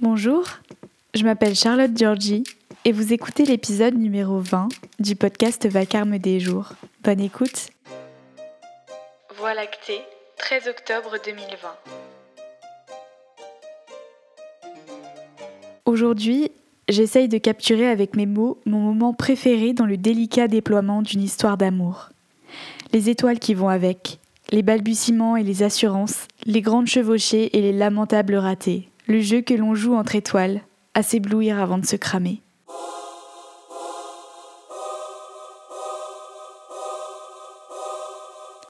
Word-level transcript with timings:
Bonjour, 0.00 0.44
je 1.14 1.22
m'appelle 1.22 1.54
Charlotte 1.54 1.96
Giorgi 1.96 2.42
et 2.84 2.90
vous 2.90 3.12
écoutez 3.12 3.44
l'épisode 3.44 3.94
numéro 3.94 4.40
20 4.40 4.68
du 4.98 5.14
podcast 5.14 5.68
Vacarme 5.68 6.18
des 6.18 6.40
jours. 6.40 6.72
Bonne 7.04 7.20
écoute. 7.20 7.68
Voie 9.38 9.54
lactée, 9.54 10.00
13 10.38 10.66
octobre 10.66 11.14
2020. 11.24 11.68
Aujourd'hui, 15.84 16.50
j'essaye 16.88 17.28
de 17.28 17.38
capturer 17.38 17.86
avec 17.86 18.16
mes 18.16 18.26
mots 18.26 18.58
mon 18.66 18.80
moment 18.80 19.14
préféré 19.14 19.74
dans 19.74 19.86
le 19.86 19.96
délicat 19.96 20.48
déploiement 20.48 21.02
d'une 21.02 21.22
histoire 21.22 21.56
d'amour. 21.56 22.08
Les 22.92 23.10
étoiles 23.10 23.38
qui 23.38 23.54
vont 23.54 23.68
avec, 23.68 24.18
les 24.50 24.62
balbutiements 24.62 25.36
et 25.36 25.44
les 25.44 25.62
assurances, 25.62 26.26
les 26.46 26.62
grandes 26.62 26.88
chevauchées 26.88 27.56
et 27.56 27.62
les 27.62 27.72
lamentables 27.72 28.34
ratés, 28.34 28.88
le 29.06 29.20
jeu 29.20 29.42
que 29.42 29.54
l'on 29.54 29.74
joue 29.74 29.94
entre 29.94 30.16
étoiles, 30.16 30.62
à 30.94 31.02
s'éblouir 31.02 31.60
avant 31.60 31.78
de 31.78 31.86
se 31.86 31.96
cramer. 31.96 32.40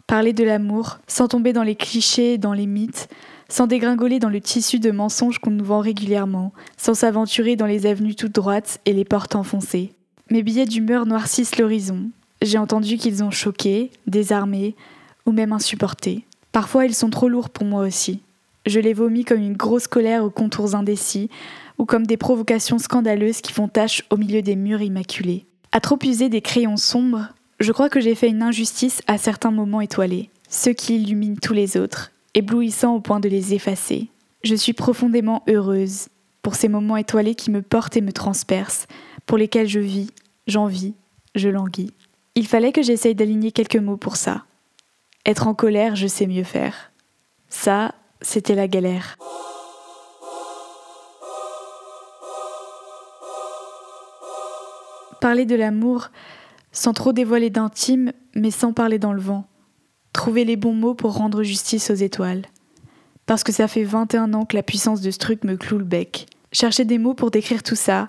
Parler 0.06 0.32
de 0.32 0.44
l'amour, 0.44 0.98
sans 1.06 1.28
tomber 1.28 1.52
dans 1.52 1.62
les 1.62 1.76
clichés 1.76 2.34
et 2.34 2.38
dans 2.38 2.52
les 2.52 2.66
mythes, 2.66 3.08
sans 3.48 3.66
dégringoler 3.66 4.18
dans 4.18 4.28
le 4.28 4.40
tissu 4.40 4.78
de 4.78 4.90
mensonges 4.90 5.38
qu'on 5.38 5.50
nous 5.50 5.64
vend 5.64 5.80
régulièrement, 5.80 6.52
sans 6.76 6.94
s'aventurer 6.94 7.56
dans 7.56 7.66
les 7.66 7.86
avenues 7.86 8.14
toutes 8.14 8.34
droites 8.34 8.80
et 8.86 8.92
les 8.92 9.04
portes 9.04 9.34
enfoncées. 9.34 9.92
Mes 10.30 10.42
billets 10.42 10.66
d'humeur 10.66 11.06
noircissent 11.06 11.58
l'horizon. 11.58 12.10
J'ai 12.42 12.58
entendu 12.58 12.96
qu'ils 12.96 13.22
ont 13.22 13.30
choqué, 13.30 13.90
désarmé, 14.06 14.74
ou 15.26 15.32
même 15.32 15.52
insupportés. 15.52 16.26
Parfois 16.52 16.86
ils 16.86 16.94
sont 16.94 17.10
trop 17.10 17.28
lourds 17.28 17.50
pour 17.50 17.64
moi 17.64 17.82
aussi. 17.82 18.20
Je 18.66 18.80
les 18.80 18.94
vomis 18.94 19.24
comme 19.24 19.40
une 19.40 19.56
grosse 19.56 19.86
colère 19.86 20.24
aux 20.24 20.30
contours 20.30 20.74
indécis, 20.74 21.28
ou 21.78 21.84
comme 21.84 22.06
des 22.06 22.16
provocations 22.16 22.78
scandaleuses 22.78 23.40
qui 23.40 23.52
font 23.52 23.68
tache 23.68 24.04
au 24.10 24.16
milieu 24.16 24.42
des 24.42 24.56
murs 24.56 24.82
immaculés. 24.82 25.46
À 25.72 25.80
trop 25.80 25.98
user 26.04 26.28
des 26.28 26.40
crayons 26.40 26.76
sombres, 26.76 27.28
je 27.60 27.72
crois 27.72 27.88
que 27.88 28.00
j'ai 28.00 28.14
fait 28.14 28.28
une 28.28 28.42
injustice 28.42 29.02
à 29.06 29.18
certains 29.18 29.50
moments 29.50 29.80
étoilés, 29.80 30.30
ceux 30.48 30.72
qui 30.72 30.96
illuminent 30.96 31.36
tous 31.40 31.52
les 31.52 31.76
autres, 31.76 32.12
éblouissant 32.34 32.94
au 32.94 33.00
point 33.00 33.20
de 33.20 33.28
les 33.28 33.54
effacer. 33.54 34.08
Je 34.44 34.54
suis 34.54 34.72
profondément 34.72 35.42
heureuse 35.48 36.08
pour 36.42 36.54
ces 36.54 36.68
moments 36.68 36.96
étoilés 36.96 37.34
qui 37.34 37.50
me 37.50 37.62
portent 37.62 37.96
et 37.96 38.02
me 38.02 38.12
transpercent, 38.12 38.86
pour 39.26 39.38
lesquels 39.38 39.68
je 39.68 39.80
vis, 39.80 40.10
j'en 40.46 40.66
vis, 40.66 40.94
je 41.34 41.48
languis. 41.48 41.92
Il 42.34 42.46
fallait 42.46 42.72
que 42.72 42.82
j'essaye 42.82 43.14
d'aligner 43.14 43.52
quelques 43.52 43.76
mots 43.76 43.96
pour 43.96 44.16
ça. 44.16 44.44
Être 45.26 45.46
en 45.46 45.54
colère, 45.54 45.96
je 45.96 46.06
sais 46.06 46.26
mieux 46.26 46.44
faire. 46.44 46.92
Ça, 47.48 47.94
c'était 48.24 48.54
la 48.54 48.68
galère. 48.68 49.16
Parler 55.20 55.46
de 55.46 55.54
l'amour 55.54 56.10
sans 56.72 56.92
trop 56.92 57.12
dévoiler 57.12 57.50
d'intime, 57.50 58.12
mais 58.34 58.50
sans 58.50 58.72
parler 58.72 58.98
dans 58.98 59.12
le 59.12 59.20
vent. 59.20 59.46
Trouver 60.12 60.44
les 60.44 60.56
bons 60.56 60.74
mots 60.74 60.94
pour 60.94 61.14
rendre 61.14 61.42
justice 61.42 61.90
aux 61.90 61.94
étoiles. 61.94 62.42
Parce 63.26 63.44
que 63.44 63.52
ça 63.52 63.68
fait 63.68 63.84
21 63.84 64.34
ans 64.34 64.44
que 64.44 64.56
la 64.56 64.62
puissance 64.62 65.00
de 65.00 65.10
ce 65.10 65.18
truc 65.18 65.44
me 65.44 65.56
cloue 65.56 65.78
le 65.78 65.84
bec. 65.84 66.26
Chercher 66.52 66.84
des 66.84 66.98
mots 66.98 67.14
pour 67.14 67.30
décrire 67.30 67.62
tout 67.62 67.76
ça, 67.76 68.08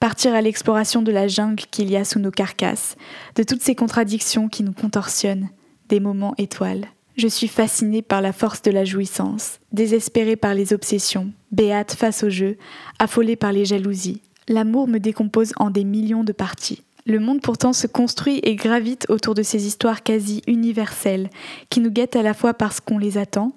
partir 0.00 0.34
à 0.34 0.42
l'exploration 0.42 1.02
de 1.02 1.12
la 1.12 1.28
jungle 1.28 1.64
qu'il 1.70 1.90
y 1.90 1.96
a 1.96 2.04
sous 2.04 2.18
nos 2.18 2.30
carcasses, 2.30 2.96
de 3.36 3.42
toutes 3.42 3.62
ces 3.62 3.74
contradictions 3.74 4.48
qui 4.48 4.62
nous 4.62 4.72
contorsionnent, 4.72 5.48
des 5.88 6.00
moments 6.00 6.34
étoiles. 6.38 6.86
Je 7.16 7.28
suis 7.28 7.46
fascinée 7.46 8.02
par 8.02 8.20
la 8.20 8.32
force 8.32 8.60
de 8.62 8.72
la 8.72 8.84
jouissance, 8.84 9.60
désespérée 9.72 10.34
par 10.34 10.52
les 10.52 10.72
obsessions, 10.72 11.32
béate 11.52 11.94
face 11.94 12.24
au 12.24 12.30
jeu, 12.30 12.56
affolée 12.98 13.36
par 13.36 13.52
les 13.52 13.64
jalousies. 13.64 14.20
L'amour 14.48 14.88
me 14.88 14.98
décompose 14.98 15.52
en 15.56 15.70
des 15.70 15.84
millions 15.84 16.24
de 16.24 16.32
parties. 16.32 16.82
Le 17.06 17.20
monde 17.20 17.40
pourtant 17.40 17.72
se 17.72 17.86
construit 17.86 18.40
et 18.42 18.56
gravite 18.56 19.06
autour 19.08 19.34
de 19.34 19.44
ces 19.44 19.66
histoires 19.66 20.02
quasi 20.02 20.42
universelles, 20.48 21.30
qui 21.70 21.78
nous 21.78 21.90
guettent 21.90 22.16
à 22.16 22.22
la 22.22 22.34
fois 22.34 22.52
parce 22.52 22.80
qu'on 22.80 22.98
les 22.98 23.16
attend 23.16 23.54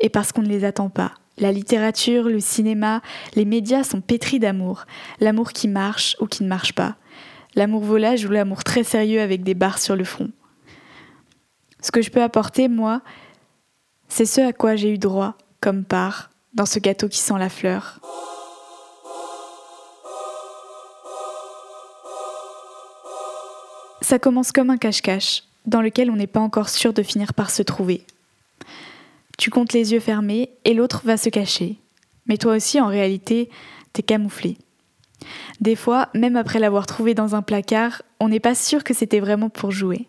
et 0.00 0.08
parce 0.08 0.32
qu'on 0.32 0.42
ne 0.42 0.48
les 0.48 0.64
attend 0.64 0.88
pas. 0.88 1.12
La 1.38 1.52
littérature, 1.52 2.24
le 2.24 2.40
cinéma, 2.40 3.00
les 3.36 3.44
médias 3.44 3.84
sont 3.84 4.00
pétris 4.00 4.40
d'amour, 4.40 4.86
l'amour 5.20 5.52
qui 5.52 5.68
marche 5.68 6.16
ou 6.20 6.26
qui 6.26 6.42
ne 6.42 6.48
marche 6.48 6.72
pas, 6.72 6.96
l'amour 7.54 7.84
volage 7.84 8.24
ou 8.24 8.30
l'amour 8.30 8.64
très 8.64 8.82
sérieux 8.82 9.20
avec 9.20 9.44
des 9.44 9.54
barres 9.54 9.78
sur 9.78 9.94
le 9.94 10.04
front. 10.04 10.30
Ce 11.80 11.90
que 11.90 12.02
je 12.02 12.10
peux 12.10 12.22
apporter, 12.22 12.68
moi, 12.68 13.02
c'est 14.08 14.26
ce 14.26 14.40
à 14.40 14.52
quoi 14.52 14.76
j'ai 14.76 14.92
eu 14.92 14.98
droit, 14.98 15.34
comme 15.60 15.84
part, 15.84 16.30
dans 16.54 16.66
ce 16.66 16.78
gâteau 16.78 17.08
qui 17.08 17.18
sent 17.18 17.38
la 17.38 17.48
fleur. 17.48 18.00
Ça 24.00 24.18
commence 24.18 24.52
comme 24.52 24.70
un 24.70 24.76
cache-cache, 24.76 25.44
dans 25.66 25.82
lequel 25.82 26.10
on 26.10 26.16
n'est 26.16 26.26
pas 26.26 26.40
encore 26.40 26.68
sûr 26.68 26.92
de 26.92 27.02
finir 27.02 27.34
par 27.34 27.50
se 27.50 27.62
trouver. 27.62 28.04
Tu 29.36 29.50
comptes 29.50 29.72
les 29.72 29.92
yeux 29.92 30.00
fermés 30.00 30.50
et 30.64 30.74
l'autre 30.74 31.02
va 31.04 31.16
se 31.16 31.28
cacher. 31.28 31.76
Mais 32.26 32.38
toi 32.38 32.56
aussi, 32.56 32.80
en 32.80 32.88
réalité, 32.88 33.50
t'es 33.92 34.02
camouflé. 34.02 34.56
Des 35.60 35.76
fois, 35.76 36.08
même 36.14 36.36
après 36.36 36.58
l'avoir 36.58 36.86
trouvé 36.86 37.14
dans 37.14 37.34
un 37.34 37.42
placard, 37.42 38.02
on 38.18 38.28
n'est 38.28 38.40
pas 38.40 38.54
sûr 38.54 38.82
que 38.82 38.94
c'était 38.94 39.20
vraiment 39.20 39.48
pour 39.48 39.70
jouer 39.70 40.06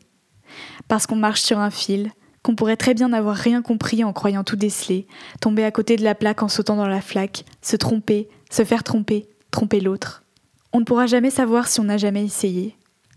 parce 0.87 1.07
qu'on 1.07 1.15
marche 1.15 1.41
sur 1.41 1.59
un 1.59 1.69
fil, 1.69 2.11
qu'on 2.43 2.55
pourrait 2.55 2.77
très 2.77 2.93
bien 2.93 3.09
n'avoir 3.09 3.35
rien 3.35 3.61
compris 3.61 4.03
en 4.03 4.13
croyant 4.13 4.43
tout 4.43 4.55
déceler, 4.55 5.07
tomber 5.41 5.63
à 5.63 5.71
côté 5.71 5.95
de 5.95 6.03
la 6.03 6.15
plaque 6.15 6.43
en 6.43 6.47
sautant 6.47 6.75
dans 6.75 6.87
la 6.87 7.01
flaque, 7.01 7.45
se 7.61 7.75
tromper, 7.75 8.29
se 8.49 8.63
faire 8.63 8.83
tromper, 8.83 9.27
tromper 9.51 9.79
l'autre. 9.79 10.23
On 10.71 10.79
ne 10.79 10.85
pourra 10.85 11.07
jamais 11.07 11.31
savoir 11.31 11.67
si 11.67 11.79
on 11.79 11.85
n'a 11.85 11.97
jamais 11.97 12.23
essayé. 12.23 12.75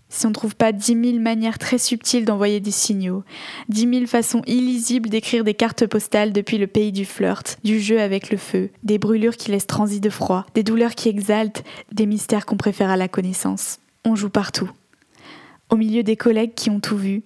Si 0.09 0.27
on 0.27 0.29
ne 0.29 0.35
trouve 0.35 0.55
pas 0.55 0.73
dix 0.73 0.95
mille 0.95 1.21
manières 1.21 1.59
très 1.59 1.79
subtiles 1.79 2.27
d'envoyer 2.27 2.61
des 2.61 2.71
signaux, 2.71 3.25
dix 3.71 3.87
mille 3.87 4.07
façons 4.07 4.43
illisibles 4.47 5.09
d'écrire 5.09 5.43
des 5.43 5.55
cartes 5.55 5.87
postales 5.87 6.35
depuis 6.35 6.59
le 6.59 6.67
pays 6.67 6.93
du 6.93 7.07
flirt, 7.07 7.57
du 7.65 7.81
jeu 7.81 7.99
avec 7.99 8.31
le 8.31 8.37
feu, 8.37 8.69
des 8.83 8.99
brûlures 8.99 9.39
qui 9.39 9.51
laissent 9.51 9.67
transi 9.67 10.01
de 10.01 10.11
froid, 10.11 10.45
des 10.55 10.65
douleurs 10.65 10.95
qui 10.95 11.09
exaltent, 11.09 11.65
des 11.93 12.05
mystères 12.05 12.45
qu'on 12.45 12.59
préfère 12.59 12.91
à 12.91 12.99
la 12.99 13.09
connaissance. 13.09 13.79
On 14.05 14.15
joue 14.15 14.29
partout. 14.29 14.71
Au 15.73 15.77
milieu 15.77 16.03
des 16.03 16.17
collègues 16.17 16.53
qui 16.55 16.69
ont 16.69 16.81
tout 16.81 16.99
vu, 16.99 17.23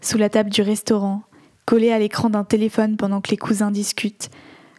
sous 0.00 0.16
la 0.16 0.30
table 0.30 0.48
du 0.48 0.62
restaurant, 0.62 1.20
collé 1.66 1.92
à 1.92 1.98
l'écran 1.98 2.30
d'un 2.30 2.44
téléphone 2.44 2.96
pendant 2.96 3.20
que 3.20 3.30
les 3.30 3.36
cousins 3.36 3.70
discutent, 3.70 4.30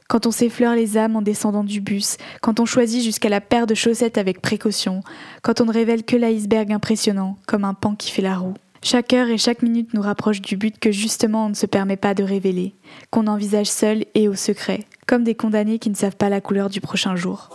quand 0.10 0.26
on 0.26 0.32
s'effleure 0.32 0.74
les 0.74 0.98
âmes 0.98 1.16
en 1.16 1.22
descendant 1.22 1.64
du 1.64 1.82
bus, 1.82 2.18
quand 2.42 2.60
on 2.60 2.66
choisit 2.66 3.04
jusqu'à 3.04 3.30
la 3.30 3.40
paire 3.40 3.68
de 3.68 3.76
chaussettes 3.76 4.18
avec 4.18 4.42
précaution, 4.42 5.02
quand 5.44 5.62
on 5.62 5.66
ne 5.66 5.72
révèle 5.72 6.04
que 6.04 6.16
l'iceberg 6.16 6.72
impressionnant, 6.72 7.38
comme 7.46 7.64
un 7.64 7.76
pan 7.76 7.94
qui 7.94 8.10
fait 8.10 8.24
la 8.24 8.36
roue. 8.36 8.56
Chaque 8.82 9.14
heure 9.14 9.30
et 9.30 9.38
chaque 9.38 9.62
minute 9.62 9.94
nous 9.94 10.02
rapproche 10.02 10.42
du 10.42 10.58
but 10.58 10.80
que 10.80 10.92
justement 10.92 11.46
on 11.46 11.50
ne 11.50 11.54
se 11.54 11.68
permet 11.68 11.98
pas 11.98 12.16
de 12.16 12.24
révéler, 12.24 12.74
qu'on 13.12 13.28
envisage 13.28 13.68
seul 13.68 14.04
et 14.16 14.30
au 14.30 14.34
secret, 14.34 14.80
comme 15.06 15.24
des 15.24 15.36
condamnés 15.36 15.78
qui 15.78 15.92
ne 15.92 15.96
savent 15.96 16.18
pas 16.18 16.30
la 16.30 16.42
couleur 16.42 16.72
du 16.72 16.82
prochain 16.82 17.16
jour. 17.16 17.52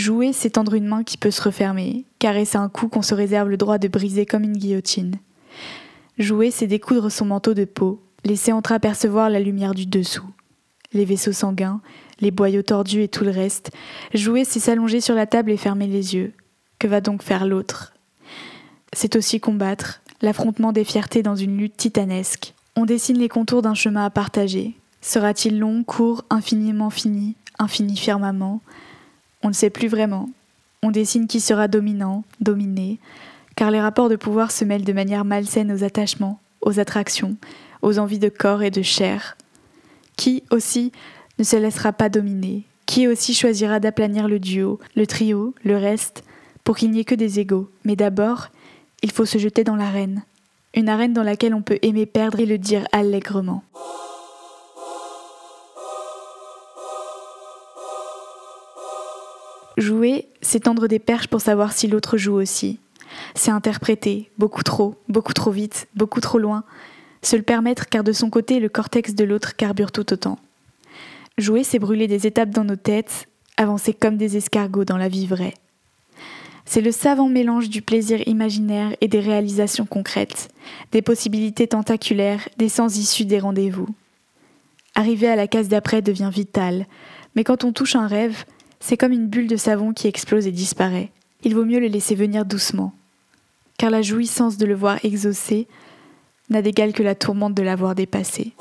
Jouer, 0.00 0.32
c'est 0.32 0.48
tendre 0.48 0.72
une 0.72 0.86
main 0.86 1.04
qui 1.04 1.18
peut 1.18 1.30
se 1.30 1.42
refermer, 1.42 2.06
caresser 2.18 2.56
un 2.56 2.70
cou 2.70 2.88
qu'on 2.88 3.02
se 3.02 3.14
réserve 3.14 3.50
le 3.50 3.58
droit 3.58 3.76
de 3.76 3.86
briser 3.86 4.24
comme 4.24 4.44
une 4.44 4.56
guillotine. 4.56 5.16
Jouer, 6.18 6.50
c'est 6.50 6.66
découdre 6.66 7.12
son 7.12 7.26
manteau 7.26 7.52
de 7.52 7.66
peau, 7.66 8.00
laisser 8.24 8.50
entreapercevoir 8.50 9.28
la 9.28 9.40
lumière 9.40 9.74
du 9.74 9.84
dessous. 9.84 10.24
Les 10.94 11.04
vaisseaux 11.04 11.34
sanguins, 11.34 11.82
les 12.18 12.30
boyaux 12.30 12.62
tordus 12.62 13.02
et 13.02 13.08
tout 13.08 13.24
le 13.24 13.30
reste. 13.30 13.72
Jouer, 14.14 14.44
c'est 14.44 14.58
s'allonger 14.58 15.02
sur 15.02 15.14
la 15.14 15.26
table 15.26 15.50
et 15.50 15.58
fermer 15.58 15.86
les 15.86 16.14
yeux. 16.14 16.32
Que 16.78 16.88
va 16.88 17.02
donc 17.02 17.22
faire 17.22 17.44
l'autre? 17.44 17.92
C'est 18.94 19.16
aussi 19.16 19.38
combattre, 19.38 20.00
l'affrontement 20.22 20.72
des 20.72 20.84
fiertés 20.84 21.22
dans 21.22 21.36
une 21.36 21.58
lutte 21.58 21.76
titanesque. 21.76 22.54
On 22.74 22.86
dessine 22.86 23.18
les 23.18 23.28
contours 23.28 23.60
d'un 23.60 23.74
chemin 23.74 24.06
à 24.06 24.10
partager. 24.10 24.78
Sera-t-il 25.02 25.58
long, 25.58 25.84
court, 25.84 26.24
infiniment 26.30 26.88
fini, 26.88 27.36
infini 27.58 27.98
firmament? 27.98 28.62
On 29.42 29.48
ne 29.48 29.54
sait 29.54 29.70
plus 29.70 29.88
vraiment. 29.88 30.28
On 30.82 30.90
dessine 30.90 31.26
qui 31.26 31.40
sera 31.40 31.68
dominant, 31.68 32.24
dominé, 32.40 32.98
car 33.56 33.70
les 33.70 33.80
rapports 33.80 34.08
de 34.08 34.16
pouvoir 34.16 34.50
se 34.50 34.64
mêlent 34.64 34.84
de 34.84 34.92
manière 34.92 35.24
malsaine 35.24 35.72
aux 35.72 35.84
attachements, 35.84 36.40
aux 36.60 36.80
attractions, 36.80 37.36
aux 37.82 37.98
envies 37.98 38.18
de 38.18 38.28
corps 38.28 38.62
et 38.62 38.70
de 38.70 38.82
chair. 38.82 39.36
Qui 40.16 40.42
aussi 40.50 40.92
ne 41.38 41.44
se 41.44 41.56
laissera 41.56 41.92
pas 41.92 42.08
dominer? 42.08 42.64
Qui 42.86 43.06
aussi 43.06 43.34
choisira 43.34 43.80
d'aplanir 43.80 44.28
le 44.28 44.40
duo, 44.40 44.80
le 44.96 45.06
trio, 45.06 45.54
le 45.64 45.76
reste, 45.76 46.24
pour 46.64 46.76
qu'il 46.76 46.90
n'y 46.90 47.00
ait 47.00 47.04
que 47.04 47.14
des 47.14 47.40
égaux? 47.40 47.70
Mais 47.84 47.96
d'abord, 47.96 48.48
il 49.02 49.12
faut 49.12 49.26
se 49.26 49.38
jeter 49.38 49.64
dans 49.64 49.76
l'arène. 49.76 50.22
Une 50.74 50.88
arène 50.88 51.12
dans 51.12 51.22
laquelle 51.22 51.54
on 51.54 51.62
peut 51.62 51.78
aimer 51.82 52.06
perdre 52.06 52.40
et 52.40 52.46
le 52.46 52.58
dire 52.58 52.86
allègrement. 52.92 53.62
C'est 60.50 60.60
tendre 60.60 60.88
des 60.88 60.98
perches 60.98 61.28
pour 61.28 61.40
savoir 61.40 61.72
si 61.72 61.86
l'autre 61.86 62.16
joue 62.18 62.34
aussi. 62.34 62.80
C'est 63.36 63.52
interpréter, 63.52 64.30
beaucoup 64.36 64.64
trop, 64.64 64.96
beaucoup 65.08 65.32
trop 65.32 65.52
vite, 65.52 65.86
beaucoup 65.94 66.20
trop 66.20 66.38
loin, 66.38 66.64
Se 67.22 67.36
le 67.36 67.42
permettre 67.42 67.88
car 67.88 68.02
de 68.02 68.12
son 68.12 68.30
côté 68.30 68.60
le 68.60 68.70
cortex 68.70 69.14
de 69.14 69.24
l'autre 69.24 69.54
carbure 69.54 69.92
tout 69.92 70.10
autant. 70.12 70.38
Jouer, 71.38 71.64
c'est 71.64 71.78
brûler 71.78 72.08
des 72.08 72.26
étapes 72.26 72.50
dans 72.50 72.64
nos 72.64 72.76
têtes, 72.76 73.28
avancer 73.58 73.92
comme 73.92 74.16
des 74.16 74.38
escargots 74.38 74.86
dans 74.86 74.96
la 74.96 75.08
vie 75.08 75.26
vraie. 75.26 75.54
C'est 76.64 76.80
le 76.80 76.92
savant 76.92 77.28
mélange 77.28 77.68
du 77.68 77.82
plaisir 77.82 78.26
imaginaire 78.26 78.96
et 79.00 79.08
des 79.08 79.20
réalisations 79.20 79.86
concrètes, 79.86 80.48
des 80.92 81.02
possibilités 81.02 81.68
tentaculaires, 81.68 82.48
des 82.56 82.70
sens 82.70 82.96
issus 82.96 83.26
des 83.26 83.38
rendez-vous. 83.38 83.88
Arriver 84.94 85.28
à 85.28 85.36
la 85.36 85.46
case 85.46 85.68
d'après 85.68 86.02
devient 86.02 86.30
vital, 86.32 86.86
mais 87.36 87.44
quand 87.44 87.64
on 87.64 87.72
touche 87.72 87.96
un 87.96 88.06
rêve, 88.06 88.44
c'est 88.80 88.96
comme 88.96 89.12
une 89.12 89.28
bulle 89.28 89.46
de 89.46 89.56
savon 89.56 89.92
qui 89.92 90.08
explose 90.08 90.46
et 90.46 90.52
disparaît. 90.52 91.10
Il 91.44 91.54
vaut 91.54 91.64
mieux 91.64 91.80
le 91.80 91.86
laisser 91.86 92.14
venir 92.14 92.44
doucement, 92.44 92.92
car 93.78 93.90
la 93.90 94.02
jouissance 94.02 94.56
de 94.56 94.66
le 94.66 94.74
voir 94.74 94.98
exaucé 95.04 95.68
n'a 96.48 96.62
d'égal 96.62 96.92
que 96.92 97.02
la 97.02 97.14
tourmente 97.14 97.54
de 97.54 97.62
l'avoir 97.62 97.94
dépassé. 97.94 98.52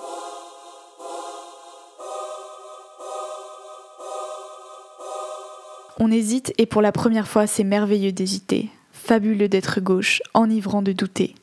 On 6.02 6.12
hésite 6.12 6.54
et 6.58 6.66
pour 6.66 6.82
la 6.82 6.94
première 6.94 7.28
fois 7.28 7.48
c'est 7.48 7.66
merveilleux 7.66 8.14
d'hésiter, 8.14 8.70
fabuleux 8.94 9.50
d'être 9.50 9.82
gauche, 9.82 10.22
enivrant 10.34 10.82
de 10.82 10.94
douter. 10.94 11.36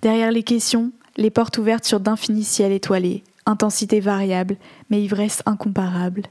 Derrière 0.00 0.32
les 0.32 0.42
questions, 0.42 0.92
les 1.16 1.30
portes 1.30 1.58
ouvertes 1.58 1.84
sur 1.84 2.00
d'infinis 2.00 2.44
ciels 2.44 2.72
étoilés, 2.72 3.24
intensité 3.44 4.00
variable, 4.00 4.56
mais 4.88 5.02
ivresse 5.02 5.42
incomparable. 5.44 6.22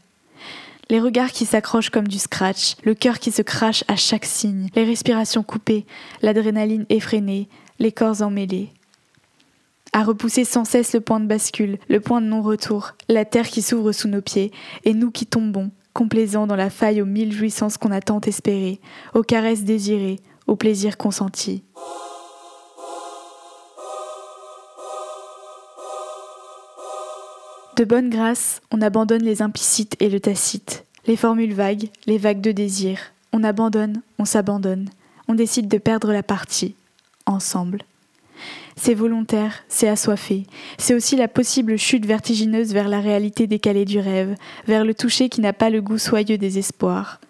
Les 0.92 1.00
regards 1.00 1.32
qui 1.32 1.46
s'accrochent 1.46 1.92
comme 1.92 2.08
du 2.08 2.18
scratch, 2.18 2.76
le 2.84 2.96
cœur 2.96 3.20
qui 3.20 3.32
se 3.32 3.44
crache 3.44 3.84
à 3.88 3.96
chaque 3.96 4.26
signe, 4.26 4.70
les 4.76 4.84
respirations 4.84 5.44
coupées, 5.44 5.86
l'adrénaline 6.24 6.88
effrénée, 6.90 7.48
les 7.78 7.92
corps 7.92 8.24
emmêlés. 8.24 8.74
À 9.94 10.04
repousser 10.04 10.46
sans 10.46 10.66
cesse 10.66 10.94
le 10.94 11.02
point 11.02 11.20
de 11.20 11.28
bascule, 11.28 11.78
le 11.90 12.00
point 12.00 12.22
de 12.22 12.26
non-retour, 12.26 12.94
la 13.08 13.24
terre 13.26 13.50
qui 13.50 13.62
s'ouvre 13.62 13.92
sous 13.92 14.08
nos 14.08 14.22
pieds, 14.22 14.52
et 14.84 14.96
nous 14.96 15.12
qui 15.12 15.28
tombons, 15.28 15.70
complaisant 15.94 16.48
dans 16.48 16.56
la 16.56 16.72
faille 16.72 17.02
aux 17.04 17.06
mille 17.06 17.34
jouissances 17.34 17.78
qu'on 17.78 17.92
a 17.92 18.02
tant 18.02 18.22
espérées, 18.22 18.80
aux 19.14 19.24
caresses 19.24 19.64
désirées, 19.64 20.20
aux 20.48 20.56
plaisirs 20.56 20.98
consentis. 20.98 21.64
De 27.80 27.86
bonne 27.86 28.10
grâce, 28.10 28.60
on 28.72 28.82
abandonne 28.82 29.24
les 29.24 29.42
implicites 29.42 29.96
et 30.02 30.10
le 30.10 30.20
tacite, 30.20 30.84
les 31.08 31.16
formules 31.16 31.54
vagues, 31.54 31.88
les 32.08 32.18
vagues 32.18 32.42
de 32.42 32.52
désir. 32.52 33.00
On 33.32 33.42
abandonne, 33.42 34.02
on 34.18 34.26
s'abandonne, 34.26 34.90
on 35.30 35.34
décide 35.34 35.70
de 35.70 35.78
perdre 35.78 36.12
la 36.12 36.22
partie, 36.22 36.76
ensemble. 37.26 37.84
C'est 38.76 38.94
volontaire, 38.94 39.64
c'est 39.70 39.88
assoiffé. 39.88 40.46
C'est 40.78 40.94
aussi 40.94 41.16
la 41.16 41.30
possible 41.30 41.78
chute 41.78 42.06
vertigineuse 42.06 42.74
vers 42.74 42.90
la 42.90 43.00
réalité 43.00 43.48
décalée 43.48 43.86
du 43.86 44.00
rêve, 44.00 44.36
vers 44.68 44.84
le 44.84 44.94
toucher 44.94 45.30
qui 45.30 45.40
n'a 45.40 45.54
pas 45.54 45.70
le 45.70 45.82
goût 45.82 45.98
soyeux 45.98 46.38
des 46.38 46.58
espoirs. 46.58 47.22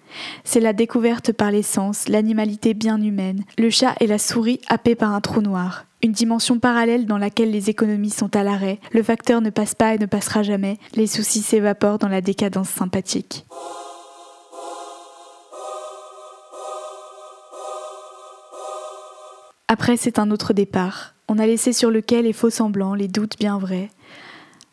C'est 0.44 0.60
la 0.60 0.74
découverte 0.74 1.32
par 1.32 1.52
l'essence, 1.52 2.08
l'animalité 2.08 2.74
bien 2.74 3.02
humaine, 3.02 3.44
le 3.58 3.70
chat 3.70 3.96
et 4.00 4.08
la 4.08 4.18
souris 4.18 4.62
happés 4.68 4.96
par 4.96 5.14
un 5.14 5.22
trou 5.22 5.42
noir. 5.42 5.86
Une 6.02 6.14
dimension 6.14 6.60
parallèle 6.60 7.06
dans 7.06 7.18
laquelle 7.18 7.52
les 7.52 7.70
économies 7.70 8.10
sont 8.10 8.34
à 8.36 8.44
l'arrêt, 8.44 8.80
le 8.92 9.04
facteur 9.04 9.42
ne 9.42 9.50
passe 9.50 9.76
pas 9.76 9.96
et 9.96 9.98
ne 9.98 10.06
passera 10.06 10.44
jamais, 10.44 10.78
les 10.96 11.08
soucis 11.08 11.42
s'évaporent 11.42 11.98
dans 12.00 12.08
la 12.08 12.22
décadence 12.22 12.70
sympathique. 12.70 13.46
Après, 19.68 19.98
c'est 19.98 20.18
un 20.18 20.32
autre 20.32 20.54
départ. 20.54 21.14
On 21.28 21.38
a 21.38 21.46
laissé 21.46 21.74
sur 21.74 21.92
lequel 21.92 22.26
les 22.26 22.34
faux 22.34 22.50
semblants, 22.50 22.96
les 22.96 23.08
doutes 23.08 23.38
bien 23.38 23.60
vrais. 23.60 23.90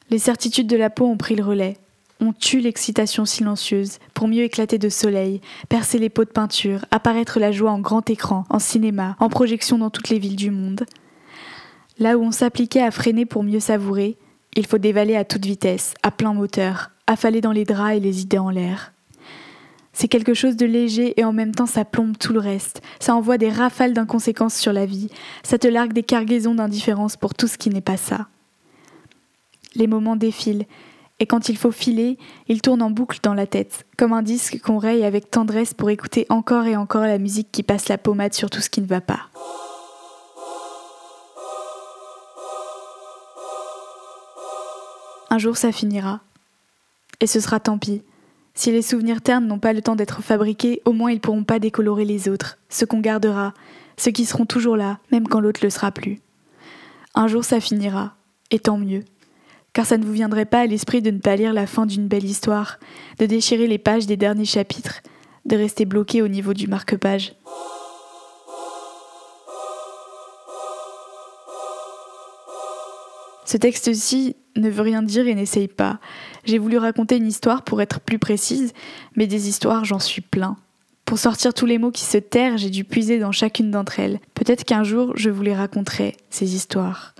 Les 0.09 0.19
certitudes 0.19 0.69
de 0.69 0.77
la 0.77 0.89
peau 0.89 1.07
ont 1.07 1.19
pris 1.19 1.35
le 1.35 1.45
relais. 1.45 1.77
On 2.19 2.33
tue 2.33 2.61
l'excitation 2.61 3.27
silencieuse 3.27 3.99
pour 4.15 4.27
mieux 4.27 4.43
éclater 4.43 4.79
de 4.79 4.89
soleil, 4.89 5.43
percer 5.69 5.99
les 5.99 6.09
pots 6.09 6.25
de 6.25 6.31
peinture, 6.31 6.87
apparaître 6.91 7.39
la 7.39 7.53
joie 7.53 7.71
en 7.71 7.79
grand 7.79 8.09
écran, 8.09 8.45
en 8.49 8.59
cinéma, 8.59 9.17
en 9.21 9.29
projection 9.29 9.77
dans 9.79 9.91
toutes 9.91 10.09
les 10.09 10.19
villes 10.19 10.37
du 10.37 10.51
monde. 10.51 10.87
Là 11.99 12.17
où 12.17 12.23
on 12.23 12.33
s'appliquait 12.33 12.83
à 12.83 12.91
freiner 12.91 13.27
pour 13.27 13.43
mieux 13.43 13.61
savourer, 13.61 14.17
il 14.57 14.67
faut 14.67 14.79
dévaler 14.79 15.17
à 15.17 15.25
toute 15.25 15.45
vitesse, 15.45 15.93
à 16.03 16.11
plein 16.11 16.33
moteur, 16.33 16.91
affaler 17.07 17.43
dans 17.43 17.53
les 17.53 17.67
draps 17.67 17.97
et 17.97 18.01
les 18.01 18.23
idées 18.23 18.39
en 18.39 18.51
l'air. 18.51 18.93
C'est 19.93 20.09
quelque 20.09 20.35
chose 20.35 20.57
de 20.57 20.67
léger 20.67 21.19
et 21.19 21.25
en 21.25 21.33
même 21.33 21.55
temps 21.55 21.67
ça 21.67 21.87
plombe 21.87 22.19
tout 22.19 22.35
le 22.35 22.39
reste. 22.39 22.83
Ça 23.01 23.15
envoie 23.15 23.39
des 23.39 23.49
rafales 23.49 23.95
d'inconséquences 23.95 24.55
sur 24.55 24.75
la 24.75 24.85
vie. 24.85 25.09
Ça 25.43 25.59
te 25.59 25.67
largue 25.67 25.95
des 25.95 26.03
cargaisons 26.03 26.55
d'indifférence 26.55 27.17
pour 27.17 27.35
tout 27.35 27.47
ce 27.47 27.57
qui 27.57 27.71
n'est 27.71 27.81
pas 27.81 27.97
ça. 27.97 28.29
Les 29.75 29.87
moments 29.87 30.17
défilent. 30.17 30.67
Et 31.19 31.27
quand 31.27 31.49
il 31.49 31.57
faut 31.57 31.71
filer, 31.71 32.19
ils 32.47 32.61
tournent 32.61 32.83
en 32.83 32.91
boucle 32.91 33.21
dans 33.23 33.33
la 33.33 33.47
tête, 33.47 33.87
comme 33.97 34.13
un 34.13 34.23
disque 34.23 34.61
qu'on 34.61 34.79
raye 34.79 35.05
avec 35.05 35.31
tendresse 35.31 35.73
pour 35.73 35.89
écouter 35.89 36.27
encore 36.29 36.67
et 36.67 36.77
encore 36.77 37.03
la 37.03 37.19
musique 37.19 37.51
qui 37.51 37.63
passe 37.63 37.89
la 37.89 37.97
pommade 37.97 38.35
sur 38.35 38.51
tout 38.51 38.61
ce 38.61 38.69
qui 38.69 38.83
ne 38.83 38.87
va 38.87 39.01
pas. 39.01 39.29
Un 45.31 45.39
jour 45.39 45.57
ça 45.57 45.73
finira. 45.73 46.21
Et 47.21 47.27
ce 47.27 47.41
sera 47.41 47.61
tant 47.61 47.79
pis. 47.79 48.03
Si 48.55 48.71
les 48.71 48.83
souvenirs 48.83 49.23
ternes 49.23 49.47
n'ont 49.47 49.59
pas 49.59 49.73
le 49.73 49.83
temps 49.83 49.97
d'être 49.97 50.23
fabriqués, 50.23 50.83
au 50.85 50.93
moins 50.93 51.11
ils 51.11 51.21
pourront 51.21 51.45
pas 51.45 51.59
décolorer 51.59 52.05
les 52.05 52.29
autres, 52.29 52.59
ceux 52.69 52.87
qu'on 52.87 53.01
gardera, 53.01 53.55
ceux 53.97 54.11
qui 54.11 54.27
seront 54.27 54.47
toujours 54.47 54.77
là, 54.77 54.99
même 55.13 55.29
quand 55.29 55.41
l'autre 55.41 55.61
le 55.63 55.71
sera 55.71 55.91
plus. 55.91 56.21
Un 57.15 57.27
jour 57.27 57.45
ça 57.45 57.61
finira, 57.61 58.15
et 58.51 58.59
tant 58.59 58.79
mieux. 58.79 59.05
Car 59.77 59.85
ça 59.85 59.99
ne 59.99 60.07
vous 60.07 60.13
viendrait 60.13 60.47
pas 60.47 60.61
à 60.61 60.67
l'esprit 60.67 61.03
de 61.03 61.11
ne 61.11 61.19
pas 61.19 61.37
lire 61.37 61.53
la 61.53 61.67
fin 61.67 61.85
d'une 61.85 62.09
belle 62.09 62.25
histoire, 62.25 62.79
de 63.19 63.27
déchirer 63.27 63.67
les 63.67 63.77
pages 63.77 64.07
des 64.07 64.17
derniers 64.17 64.47
chapitres, 64.47 65.03
de 65.45 65.55
rester 65.55 65.85
bloqué 65.85 66.23
au 66.23 66.29
niveau 66.29 66.55
du 66.55 66.67
marque-page. 66.67 67.35
Ce 73.45 73.59
texte-ci 73.59 74.37
ne 74.57 74.71
veut 74.71 74.81
rien 74.81 75.03
dire 75.03 75.29
et 75.29 75.35
n'essaye 75.35 75.69
pas. 75.69 76.01
J'ai 76.47 76.57
voulu 76.57 76.79
raconter 76.79 77.19
une 77.19 77.27
histoire 77.27 77.63
pour 77.63 77.83
être 77.83 78.01
plus 78.01 78.19
précise, 78.19 78.73
mais 79.15 79.27
des 79.27 79.47
histoires, 79.47 79.85
j'en 79.85 79.99
suis 79.99 80.23
plein. 80.23 80.57
Pour 81.05 81.19
sortir 81.19 81.53
tous 81.53 81.67
les 81.67 81.77
mots 81.77 81.91
qui 81.91 82.05
se 82.05 82.17
terrent, 82.17 82.57
j'ai 82.57 82.71
dû 82.71 82.85
puiser 82.85 83.19
dans 83.19 83.31
chacune 83.31 83.71
d'entre 83.71 84.01
elles. 84.01 84.21
Peut-être 84.33 84.65
qu'un 84.65 84.85
jour, 84.85 85.13
je 85.17 85.29
vous 85.29 85.43
les 85.43 85.55
raconterai, 85.55 86.17
ces 86.31 86.55
histoires. 86.55 87.15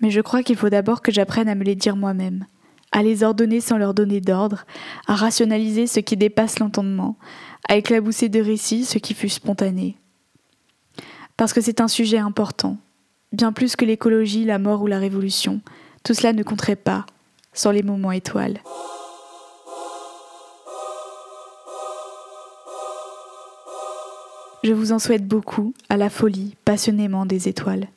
Mais 0.00 0.10
je 0.10 0.20
crois 0.20 0.42
qu'il 0.42 0.56
faut 0.56 0.70
d'abord 0.70 1.02
que 1.02 1.12
j'apprenne 1.12 1.48
à 1.48 1.54
me 1.54 1.64
les 1.64 1.74
dire 1.74 1.96
moi-même, 1.96 2.46
à 2.92 3.02
les 3.02 3.22
ordonner 3.22 3.60
sans 3.60 3.76
leur 3.76 3.94
donner 3.94 4.20
d'ordre, 4.20 4.64
à 5.06 5.14
rationaliser 5.14 5.86
ce 5.86 6.00
qui 6.00 6.16
dépasse 6.16 6.58
l'entendement, 6.58 7.16
à 7.68 7.76
éclabousser 7.76 8.28
de 8.28 8.40
récits 8.40 8.84
ce 8.84 8.98
qui 8.98 9.14
fut 9.14 9.28
spontané. 9.28 9.96
Parce 11.36 11.52
que 11.52 11.60
c'est 11.60 11.80
un 11.80 11.88
sujet 11.88 12.18
important, 12.18 12.78
bien 13.32 13.52
plus 13.52 13.76
que 13.76 13.84
l'écologie, 13.84 14.44
la 14.44 14.58
mort 14.58 14.82
ou 14.82 14.86
la 14.86 14.98
révolution. 14.98 15.60
Tout 16.02 16.14
cela 16.14 16.32
ne 16.32 16.42
compterait 16.42 16.76
pas 16.76 17.06
sans 17.52 17.70
les 17.70 17.82
moments 17.82 18.12
étoiles. 18.12 18.60
Je 24.62 24.74
vous 24.74 24.92
en 24.92 24.98
souhaite 24.98 25.26
beaucoup, 25.26 25.72
à 25.88 25.96
la 25.96 26.10
folie, 26.10 26.54
passionnément 26.66 27.24
des 27.24 27.48
étoiles. 27.48 27.88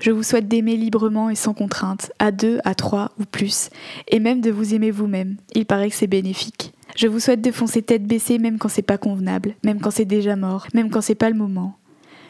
Je 0.00 0.10
vous 0.10 0.22
souhaite 0.22 0.48
d'aimer 0.48 0.76
librement 0.76 1.30
et 1.30 1.34
sans 1.34 1.54
contrainte, 1.54 2.12
à 2.18 2.30
deux, 2.30 2.58
à 2.64 2.74
trois 2.74 3.12
ou 3.20 3.24
plus, 3.24 3.70
et 4.08 4.20
même 4.20 4.40
de 4.40 4.50
vous 4.50 4.74
aimer 4.74 4.90
vous-même. 4.90 5.36
Il 5.54 5.66
paraît 5.66 5.90
que 5.90 5.96
c'est 5.96 6.06
bénéfique. 6.06 6.72
Je 6.96 7.06
vous 7.06 7.20
souhaite 7.20 7.42
de 7.42 7.50
foncer 7.50 7.82
tête 7.82 8.04
baissée 8.04 8.38
même 8.38 8.58
quand 8.58 8.68
c'est 8.68 8.82
pas 8.82 8.98
convenable, 8.98 9.54
même 9.64 9.80
quand 9.80 9.90
c'est 9.90 10.04
déjà 10.04 10.36
mort, 10.36 10.66
même 10.74 10.90
quand 10.90 11.00
c'est 11.00 11.14
pas 11.14 11.30
le 11.30 11.36
moment. 11.36 11.76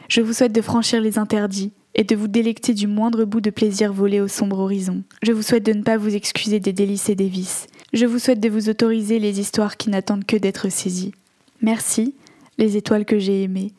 Je 0.09 0.21
vous 0.21 0.33
souhaite 0.33 0.55
de 0.55 0.62
franchir 0.62 1.00
les 1.00 1.19
interdits, 1.19 1.73
et 1.99 2.05
de 2.05 2.14
vous 2.14 2.28
délecter 2.28 2.75
du 2.75 2.87
moindre 2.87 3.25
bout 3.25 3.40
de 3.40 3.50
plaisir 3.50 3.93
volé 3.93 4.21
au 4.21 4.28
sombre 4.28 4.61
horizon. 4.61 5.02
Je 5.23 5.33
vous 5.33 5.43
souhaite 5.43 5.67
de 5.67 5.73
ne 5.73 5.83
pas 5.83 5.97
vous 5.97 6.14
excuser 6.14 6.61
des 6.61 6.73
délices 6.73 7.09
et 7.09 7.17
des 7.17 7.26
vices. 7.26 7.67
Je 7.93 8.07
vous 8.07 8.21
souhaite 8.21 8.38
de 8.38 8.49
vous 8.49 8.69
autoriser 8.69 9.19
les 9.19 9.40
histoires 9.40 9.76
qui 9.76 9.90
n'attendent 9.90 10.25
que 10.25 10.37
d'être 10.37 10.69
saisies. 10.69 11.12
Merci, 11.61 12.14
les 12.57 12.76
étoiles 12.76 13.05
que 13.05 13.19
j'ai 13.19 13.43
aimées, 13.43 13.73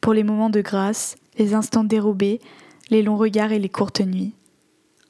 pour 0.00 0.14
les 0.14 0.22
moments 0.22 0.48
de 0.48 0.62
grâce, 0.62 1.16
les 1.38 1.52
instants 1.52 1.84
dérobés, 1.84 2.40
les 2.90 3.02
longs 3.02 3.16
regards 3.16 3.52
et 3.52 3.58
les 3.58 3.68
courtes 3.68 4.00
nuits. 4.00 4.34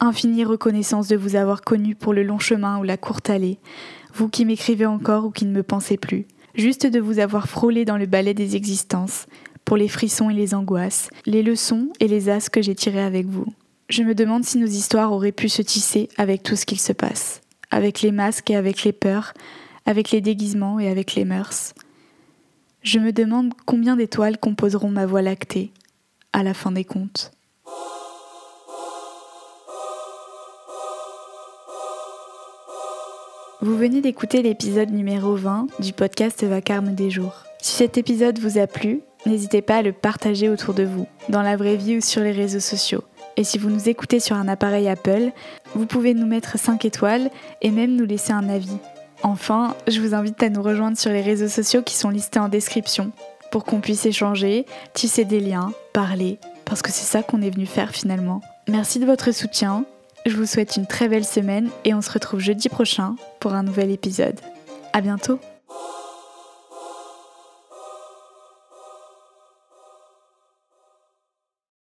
Infinie 0.01 0.45
reconnaissance 0.45 1.09
de 1.09 1.17
vous 1.17 1.37
avoir 1.37 1.63
connu 1.63 1.95
pour 1.95 2.13
le 2.13 2.23
long 2.23 2.39
chemin 2.39 2.79
ou 2.79 2.83
la 2.83 2.97
courte 2.97 3.31
allée, 3.31 3.59
vous 4.15 4.29
qui 4.29 4.45
m'écrivez 4.45 4.87
encore 4.87 5.27
ou 5.27 5.31
qui 5.31 5.45
ne 5.45 5.53
me 5.53 5.63
pensez 5.63 5.97
plus, 5.97 6.27
juste 6.55 6.87
de 6.87 7.01
vous 7.01 7.19
avoir 7.19 7.49
frôlé 7.49 7.85
dans 7.85 7.97
le 7.97 8.07
ballet 8.07 8.35
des 8.35 8.57
existences, 8.57 9.27
pour 9.65 9.77
les 9.77 9.89
frissons 9.89 10.31
et 10.31 10.35
les 10.35 10.55
angoisses, 10.55 11.11
les 11.27 11.43
leçons 11.43 11.89
et 12.01 12.09
les 12.09 12.29
as 12.29 12.49
que 12.49 12.63
j'ai 12.63 12.75
tirés 12.75 13.03
avec 13.03 13.27
vous. 13.27 13.47
Je 13.89 14.03
me 14.03 14.15
demande 14.15 14.45
si 14.45 14.59
nos 14.59 14.67
histoires 14.67 15.13
auraient 15.13 15.33
pu 15.33 15.49
se 15.49 15.63
tisser 15.63 16.09
avec 16.17 16.43
tout 16.43 16.57
ce 16.57 16.67
qu'il 16.67 16.81
se 16.81 16.93
passe, 16.93 17.41
avec 17.71 18.01
les 18.01 18.13
masques 18.13 18.51
et 18.51 18.57
avec 18.57 18.85
les 18.85 18.93
peurs, 18.93 19.33
avec 19.85 20.11
les 20.11 20.21
déguisements 20.21 20.81
et 20.81 20.89
avec 20.89 21.15
les 21.15 21.25
mœurs. 21.25 21.75
Je 22.83 22.99
me 22.99 23.13
demande 23.13 23.53
combien 23.65 23.97
d'étoiles 23.97 24.39
composeront 24.39 24.91
ma 24.91 25.07
voie 25.07 25.23
lactée 25.23 25.73
à 26.33 26.43
la 26.43 26.55
fin 26.55 26.73
des 26.73 26.85
contes. 26.85 27.36
Vous 33.67 33.77
venez 33.77 34.01
d'écouter 34.01 34.43
l'épisode 34.43 34.93
numéro 34.93 35.35
20 35.35 35.67
du 35.81 35.93
podcast 35.93 36.45
Vacarme 36.45 36.95
des 36.95 37.11
jours. 37.11 37.43
Si 37.61 37.73
cet 37.73 37.99
épisode 37.99 38.39
vous 38.39 38.59
a 38.59 38.69
plu, 38.69 39.01
n'hésitez 39.27 39.61
pas 39.61 39.79
à 39.79 39.83
le 39.83 39.93
partager 39.93 40.49
autour 40.49 40.73
de 40.73 40.85
vous, 40.85 41.09
dans 41.31 41.43
la 41.43 41.57
vraie 41.57 41.75
vie 41.75 41.97
ou 41.97 42.01
sur 42.01 42.21
les 42.23 42.31
réseaux 42.31 42.61
sociaux. 42.61 43.03
Et 43.37 43.43
si 43.43 43.59
vous 43.59 43.69
nous 43.69 43.89
écoutez 43.89 44.21
sur 44.21 44.37
un 44.37 44.47
appareil 44.47 44.89
Apple, 44.89 45.33
vous 45.75 45.87
pouvez 45.87 46.15
nous 46.15 46.29
mettre 46.29 46.57
5 46.57 46.85
étoiles 46.85 47.29
et 47.61 47.73
même 47.73 47.97
nous 47.97 48.07
laisser 48.07 48.33
un 48.33 48.49
avis. 48.49 48.79
Enfin, 49.25 49.75
je 49.89 50.01
vous 50.01 50.15
invite 50.15 50.41
à 50.45 50.49
nous 50.49 50.63
rejoindre 50.63 50.97
sur 50.97 51.11
les 51.11 51.21
réseaux 51.21 51.49
sociaux 51.49 51.83
qui 51.83 51.97
sont 51.97 52.11
listés 52.11 52.39
en 52.39 52.49
description 52.49 53.11
pour 53.51 53.65
qu'on 53.65 53.81
puisse 53.81 54.07
échanger, 54.07 54.65
tisser 54.95 55.25
des 55.25 55.41
liens, 55.41 55.73
parler, 55.93 56.39
parce 56.67 56.83
que 56.83 56.93
c'est 56.93 57.05
ça 57.05 57.25
qu'on 57.25 57.43
est 57.43 57.51
venu 57.51 57.67
faire 57.67 57.91
finalement. 57.91 58.43
Merci 58.69 59.01
de 59.01 59.07
votre 59.07 59.33
soutien, 59.33 59.85
je 60.27 60.37
vous 60.37 60.47
souhaite 60.47 60.77
une 60.77 60.87
très 60.87 61.09
belle 61.09 61.25
semaine 61.25 61.71
et 61.85 61.95
on 61.95 62.03
se 62.03 62.11
retrouve 62.11 62.41
jeudi 62.41 62.69
prochain 62.69 63.17
pour 63.41 63.55
un 63.55 63.63
nouvel 63.63 63.91
épisode. 63.91 64.39
À 64.93 65.01
bientôt! 65.01 65.39